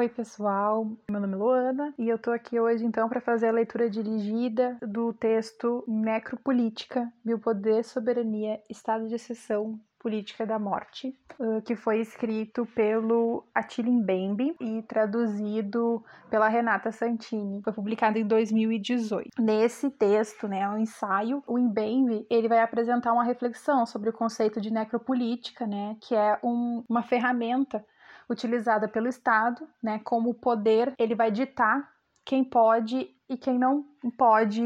Oi, 0.00 0.08
pessoal. 0.08 0.90
Meu 1.10 1.20
nome 1.20 1.34
é 1.34 1.36
Luana 1.36 1.94
e 1.98 2.08
eu 2.08 2.18
tô 2.18 2.30
aqui 2.30 2.58
hoje 2.58 2.82
então 2.86 3.06
para 3.06 3.20
fazer 3.20 3.48
a 3.48 3.52
leitura 3.52 3.90
dirigida 3.90 4.78
do 4.80 5.12
texto 5.12 5.84
Necropolítica, 5.86 7.12
Biopoder, 7.22 7.84
Soberania, 7.84 8.62
Estado 8.70 9.06
de 9.06 9.16
Exceção, 9.16 9.78
Política 9.98 10.46
da 10.46 10.58
Morte, 10.58 11.14
que 11.66 11.76
foi 11.76 12.00
escrito 12.00 12.64
pelo 12.74 13.44
Attila 13.54 13.90
Mbembe 13.90 14.56
e 14.58 14.80
traduzido 14.84 16.02
pela 16.30 16.48
Renata 16.48 16.90
Santini. 16.90 17.60
Foi 17.62 17.74
publicado 17.74 18.16
em 18.16 18.26
2018. 18.26 19.32
Nesse 19.38 19.90
texto, 19.90 20.48
né, 20.48 20.66
um 20.66 20.78
ensaio, 20.78 21.44
o 21.46 21.58
Mbembe 21.58 22.26
ele 22.30 22.48
vai 22.48 22.60
apresentar 22.60 23.12
uma 23.12 23.24
reflexão 23.24 23.84
sobre 23.84 24.08
o 24.08 24.14
conceito 24.14 24.62
de 24.62 24.72
necropolítica, 24.72 25.66
né, 25.66 25.94
que 26.00 26.14
é 26.14 26.38
um, 26.42 26.82
uma 26.88 27.02
ferramenta 27.02 27.84
utilizada 28.30 28.88
pelo 28.88 29.08
Estado, 29.08 29.68
né, 29.82 30.00
como 30.04 30.34
poder 30.34 30.94
ele 30.98 31.14
vai 31.14 31.30
ditar 31.30 31.88
quem 32.24 32.44
pode 32.44 33.08
e 33.28 33.36
quem 33.36 33.58
não 33.58 33.84
pode 34.16 34.62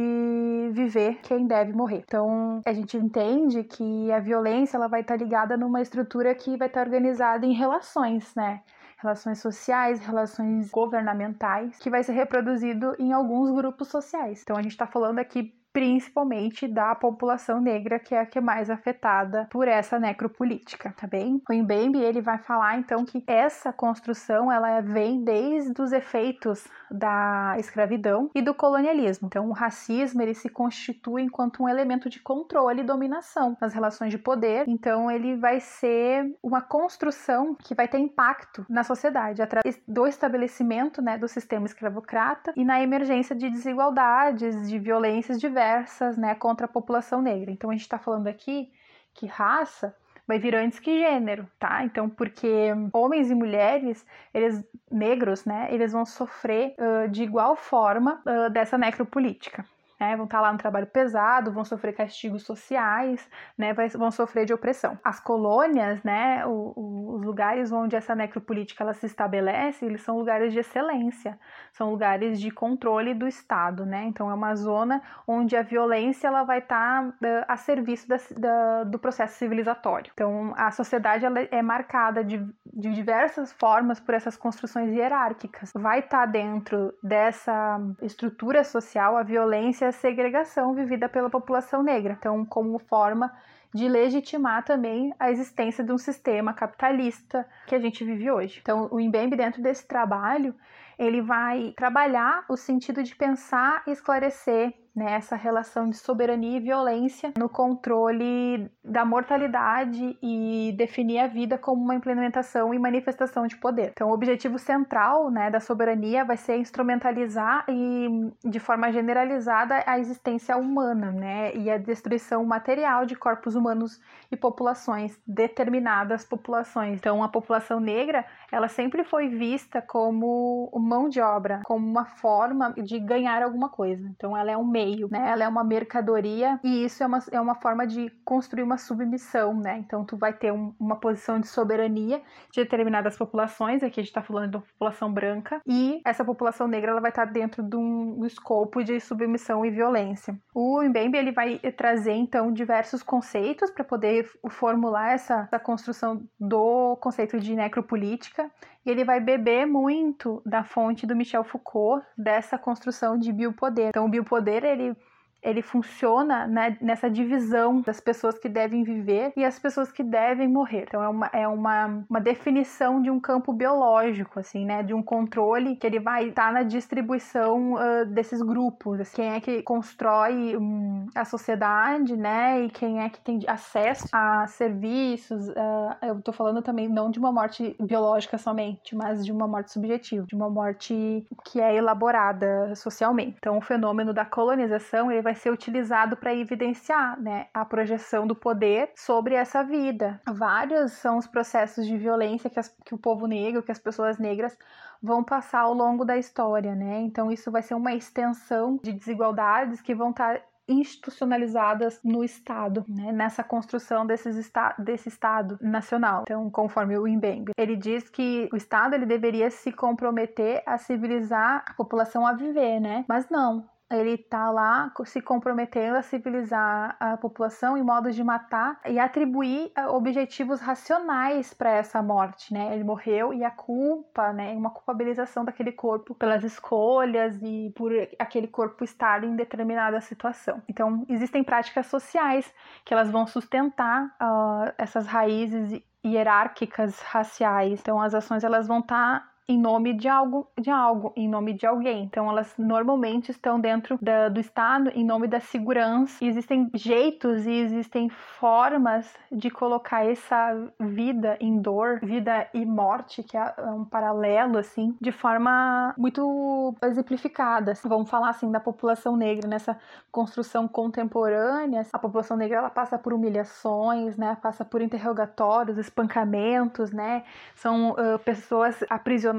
viver, 0.73 1.21
quem 1.23 1.47
deve 1.47 1.73
morrer. 1.73 2.03
Então, 2.07 2.61
a 2.65 2.73
gente 2.73 2.97
entende 2.97 3.63
que 3.65 4.11
a 4.11 4.21
violência 4.21 4.77
ela 4.77 4.89
vai 4.89 5.03
estar 5.03 5.17
ligada 5.17 5.57
numa 5.57 5.83
estrutura 5.83 6.35
que 6.35 6.57
vai 6.57 6.69
estar 6.69 6.83
organizada 6.83 7.45
em 7.47 7.53
relações, 7.53 8.35
né? 8.35 8.63
Relações 8.99 9.39
sociais, 9.39 10.01
relações 10.01 10.71
governamentais, 10.71 11.79
que 11.79 11.91
vai 11.91 12.03
ser 12.03 12.13
reproduzido 12.13 12.95
em 12.99 13.13
alguns 13.13 13.51
grupos 13.51 13.89
sociais. 13.89 14.41
Então, 14.43 14.57
a 14.57 14.63
gente 14.63 14.73
está 14.73 14.87
falando 14.87 15.19
aqui 15.19 15.53
principalmente 15.75 16.69
da 16.69 16.95
população 16.95 17.61
negra, 17.61 17.99
que 17.99 18.15
é 18.15 18.21
a 18.21 18.25
que 18.25 18.39
é 18.39 18.41
mais 18.41 18.71
afetada 18.71 19.49
por 19.51 19.67
essa 19.67 19.99
necropolítica, 19.99 20.95
tá 20.97 21.05
bem? 21.05 21.43
O 21.51 21.53
Mbembe, 21.53 21.99
ele 21.99 22.21
vai 22.21 22.39
falar 22.39 22.79
então 22.79 23.05
que 23.05 23.25
essa 23.27 23.73
construção, 23.73 24.53
ela 24.53 24.81
vem 24.81 25.25
desde 25.25 25.83
os 25.83 25.91
efeitos 25.91 26.65
da 26.89 27.57
escravidão 27.59 28.31
e 28.37 28.41
do 28.41 28.55
colonialismo. 28.55 29.27
Então, 29.27 29.49
o 29.49 29.53
racismo, 29.53 30.23
ele 30.23 30.33
se 30.33 30.49
constitui 30.49 31.23
enquanto 31.23 31.65
um 31.65 31.69
elemento 31.69 32.09
de 32.09 32.21
controle 32.21 32.83
e 32.83 32.85
dominação 32.85 33.57
nas 33.61 33.75
relações 33.75 34.13
de 34.13 34.19
poder. 34.19 34.69
Então, 34.69 35.11
ele 35.11 35.35
vai 35.35 35.59
ser 35.59 36.33
uma 36.41 36.61
construção 36.61 37.57
que 37.57 37.75
vai 37.75 37.89
ter 37.89 37.99
impacto 37.99 38.65
na 38.69 38.85
sociedade 38.85 39.43
através 39.43 39.81
do 39.89 40.07
estabelecimento, 40.07 41.03
né, 41.03 41.19
do 41.19 41.27
sistema 41.27 41.67
escravocrata 41.67 42.53
e 42.55 42.65
na 42.65 42.81
emergência 42.81 43.35
de 43.35 43.51
desigualdades, 43.51 44.69
de 44.69 44.79
violências 44.79 45.41
diversas 45.41 45.64
diversas 45.65 46.17
né, 46.17 46.35
contra 46.35 46.67
a 46.67 46.69
população 46.69 47.23
negra. 47.23 47.51
Então 47.51 47.71
a 47.71 47.73
gente 47.73 47.83
está 47.83 47.99
falando 47.99 48.27
aqui 48.27 48.71
que 49.15 49.27
raça 49.27 49.95
vai 50.27 50.39
vir 50.39 50.55
antes 50.55 50.79
que 50.79 51.01
gênero, 51.01 51.47
tá? 51.59 51.85
Então, 51.85 52.09
porque 52.09 52.49
homens 52.93 53.31
e 53.31 53.35
mulheres, 53.35 54.07
eles 54.33 54.65
negros, 54.91 55.45
né, 55.45 55.69
eles 55.71 55.93
vão 55.93 56.07
sofrer 56.07 56.75
uh, 56.79 57.09
de 57.11 57.23
igual 57.23 57.57
forma 57.57 58.23
uh, 58.27 58.51
dessa 58.51 58.79
necropolítica 58.79 59.65
né, 60.05 60.17
vão 60.17 60.27
estar 60.27 60.41
lá 60.41 60.53
no 60.53 60.59
trabalho 60.59 60.87
pesado, 60.87 61.51
vão 61.51 61.65
sofrer 61.65 61.95
castigos 61.95 62.45
sociais, 62.45 63.29
né, 63.57 63.73
vão 63.97 64.11
sofrer 64.11 64.45
de 64.45 64.53
opressão. 64.53 64.99
As 65.03 65.19
colônias, 65.19 66.03
né, 66.03 66.45
o, 66.47 66.73
o, 66.77 67.15
os 67.15 67.25
lugares 67.25 67.73
onde 67.73 67.97
essa 67.97 68.15
necropolítica 68.15 68.85
ela 68.85 68.93
se 68.93 69.07
estabelece, 69.07 69.85
eles 69.85 70.03
são 70.03 70.19
lugares 70.19 70.53
de 70.53 70.59
excelência, 70.59 71.39
são 71.73 71.91
lugares 71.91 72.39
de 72.39 72.51
controle 72.51 73.15
do 73.15 73.27
Estado, 73.27 73.87
né, 73.87 74.05
então 74.05 74.31
é 74.31 74.35
uma 74.35 74.55
zona 74.55 75.03
onde 75.27 75.57
a 75.57 75.63
violência 75.63 76.29
ela 76.29 76.45
vai 76.45 76.59
estar 76.59 77.09
uh, 77.09 77.15
a 77.49 77.57
serviço 77.57 78.07
da, 78.09 78.17
da, 78.37 78.85
do 78.85 78.99
processo 78.99 79.39
civilizatório. 79.39 80.11
Então 80.13 80.53
a 80.57 80.71
sociedade 80.71 81.25
ela 81.25 81.41
é 81.41 81.63
marcada 81.63 82.23
de, 82.23 82.39
de 82.67 82.93
diversas 82.93 83.53
formas 83.53 83.99
por 83.99 84.15
essas 84.15 84.37
construções 84.37 84.93
hierárquicas. 84.93 85.73
Vai 85.75 86.01
estar 86.01 86.27
dentro 86.27 86.93
dessa 87.03 87.81
estrutura 88.03 88.63
social 88.65 89.17
a 89.17 89.23
violência 89.23 89.94
segregação 89.95 90.75
vivida 90.75 91.09
pela 91.09 91.31
população 91.31 91.83
negra. 91.83 92.17
Então, 92.19 92.45
como 92.45 92.79
forma 92.79 93.33
de 93.75 93.89
legitimar 93.89 94.65
também 94.65 95.13
a 95.19 95.33
existência 95.33 95.83
de 95.83 95.91
um 95.91 95.99
sistema 95.99 96.55
capitalista 96.55 97.45
que 97.67 97.75
a 97.75 97.81
gente 97.81 98.05
vive 98.05 98.31
hoje. 98.31 98.61
Então, 98.63 98.89
o 98.93 99.01
Mbembe, 99.01 99.37
dentro 99.37 99.61
desse 99.61 99.89
trabalho, 99.89 100.55
ele 100.97 101.21
vai 101.21 101.73
trabalhar 101.77 102.45
o 102.49 102.57
sentido 102.57 103.03
de 103.03 103.17
pensar 103.17 103.83
e 103.87 103.91
esclarecer 103.91 104.73
né, 104.95 105.15
essa 105.15 105.35
relação 105.35 105.91
de 105.91 105.97
soberania 105.97 106.57
e 106.57 106.61
violência 106.61 107.33
no 107.37 107.49
controle 107.49 108.71
da 108.85 109.05
mortalidade 109.05 110.17
e 110.23 110.73
definir 110.77 111.19
a 111.19 111.27
vida 111.27 111.59
como 111.59 111.83
uma 111.83 111.95
implementação 111.95 112.73
e 112.73 112.79
manifestação 112.79 113.47
de 113.47 113.57
poder. 113.57 113.91
Então, 113.93 114.11
o 114.11 114.13
objetivo 114.13 114.59
central 114.59 115.31
né, 115.31 115.51
da 115.51 115.59
soberania 115.59 116.25
vai 116.25 116.37
ser 116.37 116.59
instrumentalizar 116.59 117.65
e, 117.69 118.33
de 118.45 118.61
forma 118.61 118.93
generalizada, 118.93 119.83
a 119.85 119.99
existência 119.99 120.57
humana 120.57 121.11
né, 121.11 121.55
e 121.57 121.69
a 121.71 121.77
destruição 121.77 122.45
material 122.45 123.05
de 123.05 123.17
corpos 123.17 123.57
humanos 123.57 124.01
e 124.31 124.37
populações, 124.37 125.19
determinadas 125.27 126.25
populações. 126.25 126.99
Então, 126.99 127.23
a 127.23 127.29
população 127.29 127.81
negra, 127.81 128.25
ela 128.53 128.69
sempre 128.69 129.03
foi 129.03 129.29
vista 129.29 129.83
como 129.83 130.71
mão 130.75 131.09
de 131.09 131.21
obra, 131.21 131.63
como 131.65 131.85
uma 131.85 132.05
forma 132.05 132.73
de 132.75 132.99
ganhar 133.01 133.43
alguma 133.43 133.69
coisa. 133.69 134.07
Então, 134.09 134.37
ela 134.37 134.51
é 134.51 134.57
um 134.57 134.65
meio 134.65 134.84
meio, 134.85 135.09
né? 135.11 135.31
Ela 135.31 135.45
é 135.45 135.49
uma 135.49 135.65
mercadoria 135.65 136.61
e 136.63 136.85
isso 136.85 137.03
é 137.03 137.07
uma, 137.07 137.19
é 137.33 137.41
uma 137.41 137.55
forma 137.55 137.87
de 137.87 138.11
construir 138.25 138.63
uma 138.63 138.77
submissão, 138.77 139.55
né? 139.55 139.79
Então 139.79 140.05
tu 140.05 140.17
vai 140.17 140.33
ter 140.33 140.53
um, 140.53 140.75
uma 140.79 140.97
posição 140.97 141.41
de 141.41 141.47
soberania 141.47 142.21
de 142.53 142.63
determinadas 142.63 143.17
populações, 143.17 143.83
aqui 143.83 144.01
a 144.01 144.03
gente 144.03 144.11
está 144.11 144.23
falando 144.23 144.57
uma 144.57 144.63
população 144.63 145.13
branca, 145.13 145.61
e 145.67 146.01
essa 146.05 146.25
população 146.25 146.69
negra 146.69 146.91
ela 146.91 147.01
vai 147.01 147.11
estar 147.11 147.27
tá 147.27 147.33
dentro 147.33 147.63
de 147.63 147.77
um, 147.77 148.21
um 148.21 148.27
escopo 148.27 148.83
de 148.83 149.01
submissão 149.01 149.65
e 149.65 149.71
violência. 149.71 150.39
O 150.55 150.83
Mbembe 150.83 151.17
ele 151.17 151.33
vai 151.33 151.59
trazer 151.77 152.13
então 152.13 152.53
diversos 152.53 153.03
conceitos 153.03 153.71
para 153.71 153.85
poder 153.85 154.31
formular 154.51 155.13
essa, 155.13 155.45
essa 155.45 155.59
construção 155.59 156.23
do 156.39 156.97
conceito 156.97 157.41
de 157.41 157.55
necropolítica 157.55 158.51
e 158.85 158.91
ele 158.91 159.05
vai 159.05 159.21
beber 159.21 159.67
muito 159.67 160.43
da 160.45 160.63
fonte 160.63 161.07
do 161.07 161.17
Michel 161.17 161.45
Foucault 161.45 162.05
dessa 162.17 162.59
construção 162.59 163.19
de 163.19 163.33
biopoder. 163.33 163.89
Então, 163.89 164.07
o 164.07 164.09
biopoder 164.09 164.65
ele 164.65 164.97
ele 165.45 165.61
funciona 165.61 166.47
né, 166.47 166.77
nessa 166.81 167.11
divisão 167.11 167.83
das 167.83 168.01
pessoas 168.01 168.39
que 168.39 168.49
devem 168.49 168.83
viver 168.83 169.33
e 169.37 169.45
as 169.45 169.59
pessoas 169.59 169.93
que 169.93 170.03
devem 170.03 170.49
morrer. 170.49 170.85
Então 170.89 171.03
é 171.03 171.09
uma, 171.09 171.31
é 171.33 171.47
uma, 171.47 172.05
uma 172.09 172.21
definição 172.21 173.03
de 173.03 173.11
um 173.11 173.21
campo 173.21 173.53
biológico, 173.53 174.41
assim, 174.41 174.65
né? 174.65 174.83
De 174.83 174.95
um 174.95 175.03
controle 175.03 175.77
que 175.77 175.87
ele 175.87 176.01
vai 176.01 176.29
estar 176.29 176.47
tá 176.47 176.53
na 176.53 176.63
distribuição 176.63 177.75
uh, 177.75 178.07
desses 178.07 178.41
grupos. 178.41 179.01
Assim, 179.01 179.17
quem 179.17 179.33
é 179.33 179.41
que 179.41 179.63
constrói 179.63 180.57
um, 180.57 181.07
a 181.15 181.25
sociedade, 181.25 182.17
né? 182.17 182.63
E 182.63 182.71
quem 182.71 183.03
é 183.03 183.09
que 183.09 183.21
tem 183.21 183.41
acesso 183.47 184.09
a 184.13 184.47
serviços. 184.47 185.49
Uh, 185.49 185.97
eu 186.03 186.23
tô 186.23 186.33
falando 186.33 186.63
também 186.63 186.89
não 186.89 187.11
de 187.11 187.19
uma 187.19 187.31
morte 187.31 187.77
biológica 187.81 188.39
somente, 188.39 188.97
mas 188.97 189.25
de 189.25 189.31
uma 189.31 189.47
morte 189.47 189.73
subjetiva, 189.73 190.27
de 190.27 190.35
uma 190.35 190.49
morte 190.49 191.27
que 191.45 191.61
é 191.61 191.77
elaborada 191.77 192.75
socialmente. 192.75 193.37
Então 193.39 193.59
o 193.59 193.61
fenômeno 193.61 194.15
da 194.15 194.25
colonização 194.25 195.11
ele 195.11 195.21
vai 195.21 195.34
vai 195.35 195.41
ser 195.41 195.51
utilizado 195.51 196.17
para 196.17 196.35
evidenciar 196.35 197.21
né, 197.21 197.49
a 197.53 197.65
projeção 197.65 198.27
do 198.27 198.37
poder 198.37 198.93
sobre 198.95 199.35
essa 199.35 199.65
vida. 199.65 200.21
Vários 200.27 200.93
são 200.93 201.19
os 201.19 201.27
processos 201.27 201.85
de 201.87 201.99
violência 201.99 202.49
que, 202.49 202.61
as, 202.61 202.69
que 202.85 202.95
o 202.95 202.99
povo 202.99 203.27
negro, 203.27 203.63
que 203.63 203.73
as 203.73 203.79
pessoas 203.79 204.17
negras 204.17 204.57
vão 205.03 205.25
passar 205.25 205.63
ao 205.63 205.75
longo 205.75 206.05
da 206.05 206.17
história, 206.17 206.75
né? 206.75 207.01
Então 207.01 207.31
isso 207.31 207.51
vai 207.51 207.63
ser 207.63 207.75
uma 207.75 207.93
extensão 207.93 208.79
de 208.83 208.93
desigualdades 208.93 209.83
que 209.83 209.95
vão 209.95 210.11
estar 210.11 210.39
tá 210.39 210.45
institucionalizadas 210.67 212.01
no 212.03 212.25
Estado, 212.25 212.87
né, 212.89 213.13
nessa 213.13 213.45
construção 213.45 214.07
desses 214.07 214.39
esta 214.39 214.75
desse 214.79 215.09
Estado 215.09 215.59
nacional. 215.61 216.23
Então, 216.23 216.49
conforme 216.51 216.97
o 216.97 217.07
Mbembe, 217.07 217.53
ele 217.59 217.77
diz 217.77 218.09
que 218.09 218.49
o 218.51 218.57
Estado 218.57 218.95
ele 218.95 219.05
deveria 219.05 219.51
se 219.51 219.71
comprometer 219.73 220.63
a 220.65 220.79
civilizar 220.79 221.65
a 221.69 221.75
população 221.75 222.27
a 222.27 222.33
viver, 222.33 222.81
né? 222.81 223.05
Mas 223.07 223.29
não, 223.29 223.69
ele 223.97 224.15
está 224.15 224.51
lá 224.51 224.93
se 225.05 225.21
comprometendo 225.21 225.97
a 225.97 226.03
civilizar 226.03 226.97
a 226.99 227.17
população 227.17 227.77
em 227.77 227.83
modos 227.83 228.15
de 228.15 228.25
matar 228.25 228.81
e 228.87 228.99
atribuir 228.99 229.71
eh, 229.77 229.87
objetivos 229.87 230.61
racionais 230.61 231.53
para 231.53 231.71
essa 231.71 232.03
morte, 232.03 232.53
né? 232.53 232.75
Ele 232.75 232.85
morreu 232.85 233.33
e 233.33 233.45
a 233.45 233.51
culpa, 233.51 234.33
né, 234.33 234.53
uma 234.53 234.71
culpabilização 234.71 235.45
daquele 235.45 235.73
corpo 235.73 236.15
pelas 236.15 236.43
escolhas 236.45 237.39
e 237.43 237.73
por 237.77 237.93
aquele 238.19 238.47
corpo 238.47 238.85
estar 238.85 239.25
em 239.25 239.37
determinada 239.37 240.01
situação. 240.01 240.63
Então, 240.69 241.05
existem 241.09 241.43
práticas 241.45 241.87
sociais 241.87 242.53
que 242.85 242.95
elas 242.95 243.11
vão 243.11 243.27
sustentar 243.27 244.07
uh, 244.07 244.73
essas 244.79 245.07
raízes 245.07 245.83
hierárquicas 246.05 247.01
raciais. 247.01 247.81
Então, 247.81 248.01
as 248.01 248.15
ações 248.15 248.45
elas 248.45 248.67
vão 248.67 248.81
estar 248.81 249.21
tá 249.21 249.34
em 249.47 249.59
nome 249.59 249.93
de 249.93 250.09
algo, 250.09 250.49
de 250.59 250.71
algo, 250.71 251.13
em 251.15 251.29
nome 251.29 251.53
de 251.53 251.67
alguém. 251.67 252.05
Então 252.05 252.31
elas 252.31 252.55
normalmente 252.57 253.31
estão 253.31 253.61
dentro 253.61 253.99
da, 254.01 254.29
do 254.29 254.41
Estado 254.41 254.91
em 254.95 255.05
nome 255.05 255.29
da 255.29 255.39
segurança. 255.39 256.25
E 256.25 256.29
existem 256.29 256.71
jeitos 256.75 257.47
e 257.47 257.53
existem 257.53 258.09
formas 258.09 259.13
de 259.31 259.51
colocar 259.51 260.07
essa 260.07 260.57
vida 260.81 261.37
em 261.41 261.61
dor, 261.61 262.01
vida 262.03 262.49
e 262.55 262.65
morte, 262.65 263.23
que 263.23 263.37
é 263.37 263.55
um 263.67 263.85
paralelo 263.85 264.57
assim, 264.57 264.97
de 264.99 265.13
forma 265.13 265.95
muito 265.99 266.75
exemplificada. 266.83 267.75
Vamos 267.85 268.09
falar 268.09 268.31
assim 268.31 268.51
da 268.51 268.61
população 268.61 269.15
negra 269.15 269.47
nessa 269.47 269.79
construção 270.11 270.67
contemporânea. 270.67 271.87
A 271.93 271.99
população 271.99 272.37
negra 272.37 272.59
ela 272.59 272.71
passa 272.71 272.99
por 272.99 273.13
humilhações, 273.13 274.17
né? 274.17 274.39
Passa 274.41 274.65
por 274.65 274.81
interrogatórios, 274.81 275.77
espancamentos, 275.77 276.91
né? 276.91 277.25
São 277.55 277.91
uh, 277.91 278.19
pessoas 278.25 278.83
aprisionadas 278.89 279.34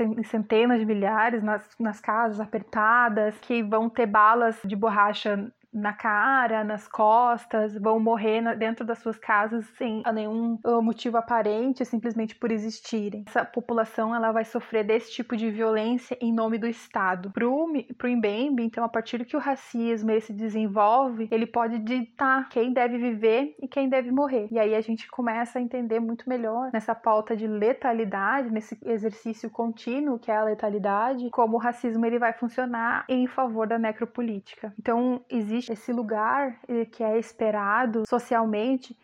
em 0.00 0.22
centenas 0.22 0.78
de 0.78 0.86
milhares 0.86 1.42
nas, 1.42 1.66
nas 1.78 2.00
casas 2.00 2.40
apertadas, 2.40 3.36
que 3.38 3.62
vão 3.62 3.88
ter 3.88 4.06
balas 4.06 4.58
de 4.64 4.74
borracha 4.76 5.50
na 5.76 5.92
cara, 5.92 6.64
nas 6.64 6.88
costas, 6.88 7.76
vão 7.76 8.00
morrer 8.00 8.56
dentro 8.56 8.84
das 8.84 8.98
suas 8.98 9.18
casas 9.18 9.66
sem 9.76 10.02
nenhum 10.12 10.58
uh, 10.64 10.82
motivo 10.82 11.18
aparente, 11.18 11.84
simplesmente 11.84 12.34
por 12.34 12.50
existirem. 12.50 13.24
Essa 13.26 13.44
população 13.44 14.14
ela 14.14 14.32
vai 14.32 14.44
sofrer 14.44 14.84
desse 14.84 15.12
tipo 15.12 15.36
de 15.36 15.50
violência 15.50 16.16
em 16.20 16.32
nome 16.32 16.56
do 16.56 16.66
Estado. 16.66 17.30
Pro, 17.30 17.72
pro 17.98 18.10
Mbembe, 18.10 18.62
então, 18.62 18.84
a 18.84 18.88
partir 18.88 19.18
do 19.18 19.24
que 19.24 19.36
o 19.36 19.40
racismo 19.40 20.10
ele 20.10 20.20
se 20.20 20.32
desenvolve, 20.32 21.28
ele 21.30 21.46
pode 21.46 21.78
ditar 21.78 22.48
quem 22.48 22.72
deve 22.72 22.96
viver 22.96 23.54
e 23.60 23.68
quem 23.68 23.88
deve 23.88 24.10
morrer. 24.10 24.48
E 24.50 24.58
aí 24.58 24.74
a 24.74 24.80
gente 24.80 25.08
começa 25.08 25.58
a 25.58 25.62
entender 25.62 26.00
muito 26.00 26.28
melhor 26.28 26.70
nessa 26.72 26.94
pauta 26.94 27.36
de 27.36 27.46
letalidade, 27.46 28.50
nesse 28.50 28.78
exercício 28.84 29.50
contínuo 29.50 30.18
que 30.18 30.30
é 30.30 30.36
a 30.36 30.44
letalidade, 30.44 31.28
como 31.30 31.56
o 31.56 31.60
racismo 31.60 32.06
ele 32.06 32.18
vai 32.18 32.32
funcionar 32.32 33.04
em 33.08 33.26
favor 33.26 33.66
da 33.66 33.78
necropolítica. 33.78 34.72
Então, 34.78 35.20
existe 35.28 35.65
esse 35.72 35.92
lugar 35.92 36.58
eh, 36.68 36.84
que 36.84 37.02
é 37.02 37.18
esperado 37.18 38.04
socialmente 38.08 38.96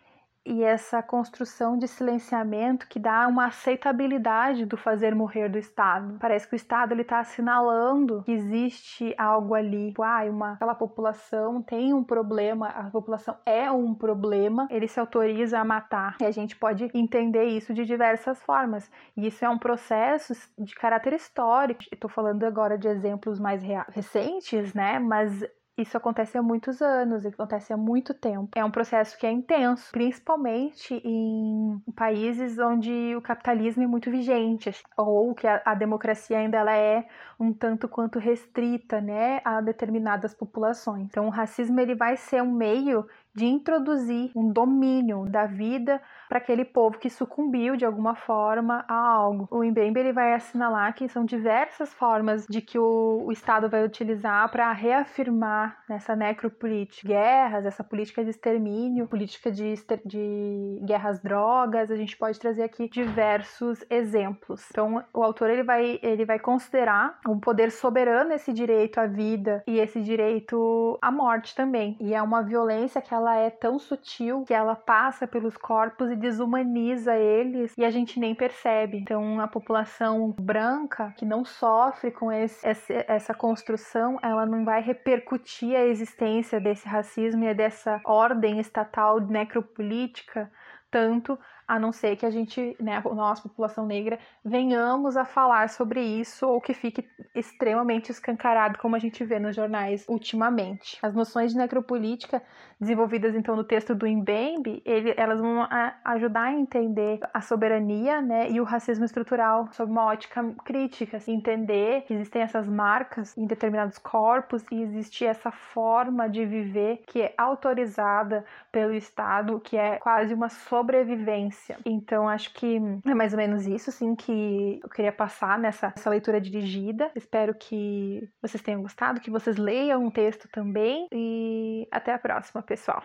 e 0.45 0.63
essa 0.63 1.01
construção 1.01 1.77
de 1.77 1.87
silenciamento 1.87 2.87
que 2.87 2.99
dá 2.99 3.27
uma 3.27 3.47
aceitabilidade 3.47 4.65
do 4.65 4.75
fazer 4.75 5.15
morrer 5.15 5.49
do 5.49 5.57
Estado. 5.57 6.17
Parece 6.19 6.47
que 6.47 6.53
o 6.53 6.57
Estado 6.57 6.91
ele 6.91 7.01
está 7.01 7.19
assinalando 7.19 8.23
que 8.23 8.31
existe 8.31 9.15
algo 9.17 9.53
ali. 9.53 9.93
Ah, 10.01 10.25
uma, 10.25 10.53
aquela 10.53 10.75
população 10.75 11.61
tem 11.61 11.93
um 11.93 12.03
problema, 12.03 12.67
a 12.67 12.89
população 12.89 13.37
é 13.45 13.71
um 13.71 13.93
problema, 13.93 14.67
ele 14.69 14.87
se 14.87 14.99
autoriza 14.99 15.59
a 15.59 15.63
matar. 15.63 16.17
E 16.19 16.25
a 16.25 16.31
gente 16.31 16.57
pode 16.57 16.89
entender 16.93 17.45
isso 17.45 17.73
de 17.73 17.85
diversas 17.85 18.41
formas. 18.43 18.91
E 19.15 19.27
isso 19.27 19.45
é 19.45 19.49
um 19.49 19.57
processo 19.57 20.33
de 20.57 20.75
caráter 20.75 21.13
histórico. 21.13 21.83
Estou 21.91 22.09
falando 22.09 22.43
agora 22.43 22.77
de 22.77 22.87
exemplos 22.87 23.39
mais 23.39 23.63
recentes, 23.89 24.73
né? 24.73 24.99
Mas 24.99 25.43
isso 25.77 25.97
acontece 25.97 26.37
há 26.37 26.41
muitos 26.41 26.81
anos, 26.81 27.25
acontece 27.25 27.73
há 27.73 27.77
muito 27.77 28.13
tempo. 28.13 28.49
É 28.55 28.63
um 28.63 28.69
processo 28.69 29.17
que 29.17 29.25
é 29.25 29.31
intenso, 29.31 29.91
principalmente 29.91 31.01
em 31.03 31.81
países 31.95 32.59
onde 32.59 33.15
o 33.15 33.21
capitalismo 33.21 33.83
é 33.83 33.87
muito 33.87 34.11
vigente, 34.11 34.71
ou 34.95 35.33
que 35.33 35.47
a, 35.47 35.61
a 35.65 35.73
democracia 35.73 36.37
ainda 36.37 36.57
ela 36.57 36.75
é 36.75 37.07
um 37.39 37.51
tanto 37.51 37.87
quanto 37.87 38.19
restrita, 38.19 39.01
né, 39.01 39.41
a 39.43 39.61
determinadas 39.61 40.33
populações. 40.33 41.07
Então, 41.07 41.25
o 41.27 41.31
racismo 41.31 41.79
ele 41.79 41.95
vai 41.95 42.15
ser 42.17 42.41
um 42.41 42.51
meio 42.51 43.05
de 43.35 43.45
introduzir 43.45 44.31
um 44.35 44.51
domínio 44.51 45.25
da 45.25 45.47
vida 45.47 45.99
para 46.29 46.37
aquele 46.37 46.63
povo 46.63 46.99
que 46.99 47.09
sucumbiu 47.09 47.75
de 47.75 47.83
alguma 47.83 48.15
forma 48.15 48.85
a 48.87 48.95
algo. 48.95 49.47
O 49.49 49.63
Mbembe 49.63 49.99
ele 49.99 50.13
vai 50.13 50.33
assinalar 50.33 50.93
que 50.93 51.09
são 51.09 51.25
diversas 51.25 51.91
formas 51.93 52.45
de 52.47 52.61
que 52.61 52.77
o, 52.77 53.23
o 53.25 53.31
Estado 53.31 53.67
vai 53.69 53.83
utilizar 53.83 54.49
para 54.51 54.71
reafirmar 54.71 55.62
nessa 55.87 56.15
necropolítica, 56.15 57.07
guerras, 57.07 57.65
essa 57.65 57.83
política 57.83 58.23
de 58.23 58.29
extermínio, 58.29 59.07
política 59.07 59.51
de, 59.51 59.75
de 60.05 60.79
guerras 60.83 61.19
drogas, 61.21 61.91
a 61.91 61.95
gente 61.95 62.17
pode 62.17 62.39
trazer 62.39 62.63
aqui 62.63 62.89
diversos 62.89 63.83
exemplos. 63.89 64.65
Então, 64.71 65.03
o 65.13 65.23
autor 65.23 65.49
ele 65.49 65.63
vai, 65.63 65.99
ele 66.01 66.25
vai 66.25 66.39
considerar 66.39 67.19
um 67.27 67.39
poder 67.39 67.71
soberano 67.71 68.33
esse 68.33 68.51
direito 68.53 68.99
à 68.99 69.05
vida 69.05 69.63
e 69.67 69.79
esse 69.79 70.01
direito 70.01 70.97
à 71.01 71.11
morte 71.11 71.55
também. 71.55 71.97
E 71.99 72.13
é 72.13 72.21
uma 72.21 72.41
violência 72.41 73.01
que 73.01 73.13
ela 73.13 73.35
é 73.35 73.49
tão 73.49 73.77
sutil 73.77 74.43
que 74.45 74.53
ela 74.53 74.75
passa 74.75 75.27
pelos 75.27 75.57
corpos 75.57 76.11
e 76.11 76.15
desumaniza 76.15 77.15
eles 77.15 77.73
e 77.77 77.85
a 77.85 77.91
gente 77.91 78.19
nem 78.19 78.33
percebe. 78.33 78.97
Então, 78.97 79.39
a 79.39 79.47
população 79.47 80.33
branca 80.39 81.13
que 81.17 81.25
não 81.25 81.45
sofre 81.45 82.11
com 82.11 82.31
esse, 82.31 82.65
essa 83.07 83.33
construção, 83.33 84.17
ela 84.21 84.45
não 84.45 84.65
vai 84.65 84.81
repercutir 84.81 85.52
a 85.61 85.85
existência 85.85 86.59
desse 86.59 86.87
racismo 86.87 87.43
e 87.43 87.53
dessa 87.53 88.01
ordem 88.05 88.59
estatal 88.59 89.19
necropolítica 89.19 90.51
tanto 90.89 91.39
a 91.67 91.79
não 91.79 91.91
ser 91.91 92.15
que 92.15 92.25
a 92.25 92.29
gente, 92.29 92.75
né, 92.79 93.01
nossa 93.13 93.43
população 93.43 93.85
negra, 93.85 94.19
venhamos 94.43 95.15
a 95.15 95.25
falar 95.25 95.69
sobre 95.69 96.01
isso 96.01 96.47
ou 96.47 96.59
que 96.59 96.73
fique 96.73 97.07
extremamente 97.33 98.11
escancarado, 98.11 98.77
como 98.79 98.95
a 98.95 98.99
gente 98.99 99.23
vê 99.23 99.39
nos 99.39 99.55
jornais 99.55 100.05
ultimamente. 100.07 100.97
As 101.01 101.13
noções 101.13 101.51
de 101.51 101.57
necropolítica 101.57 102.41
desenvolvidas 102.79 103.33
então 103.33 103.55
no 103.55 103.63
texto 103.63 103.95
do 103.95 104.05
Mbembe, 104.05 104.81
ele, 104.85 105.13
elas 105.15 105.39
vão 105.39 105.61
a, 105.61 105.95
ajudar 106.03 106.43
a 106.43 106.53
entender 106.53 107.19
a 107.33 107.41
soberania, 107.41 108.21
né, 108.21 108.49
e 108.49 108.59
o 108.59 108.63
racismo 108.63 109.05
estrutural 109.05 109.69
sob 109.71 109.91
uma 109.91 110.05
ótica 110.05 110.43
crítica, 110.65 111.17
assim, 111.17 111.33
entender 111.33 112.01
que 112.01 112.13
existem 112.13 112.41
essas 112.41 112.67
marcas 112.67 113.37
em 113.37 113.45
determinados 113.45 113.97
corpos 113.97 114.63
e 114.69 114.81
existe 114.81 115.25
essa 115.25 115.51
forma 115.51 116.29
de 116.29 116.45
viver 116.45 117.03
que 117.07 117.21
é 117.21 117.33
autorizada 117.37 118.43
pelo 118.71 118.93
Estado, 118.93 119.59
que 119.59 119.77
é 119.77 119.97
quase 119.97 120.33
uma 120.33 120.49
sobrevivência 120.49 121.52
então, 121.85 122.27
acho 122.27 122.53
que 122.53 122.77
é 123.05 123.13
mais 123.13 123.33
ou 123.33 123.37
menos 123.37 123.65
isso, 123.65 123.89
assim, 123.89 124.15
que 124.15 124.79
eu 124.83 124.89
queria 124.89 125.11
passar 125.11 125.57
nessa, 125.57 125.93
leitura 126.09 126.39
dirigida. 126.39 127.11
Espero 127.15 127.53
que 127.55 128.29
vocês 128.41 128.61
tenham 128.61 128.81
gostado, 128.81 129.19
que 129.19 129.31
vocês 129.31 129.57
leiam 129.57 130.05
o 130.05 130.11
texto 130.11 130.47
também. 130.51 131.07
E 131.11 131.87
até 131.91 132.13
a 132.13 132.19
próxima, 132.19 132.61
pessoal. 132.61 133.01